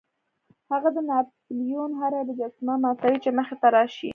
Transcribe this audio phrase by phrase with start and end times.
[0.71, 4.09] هغه د ناپلیون هره مجسمه ماتوي چې مخې ته راشي.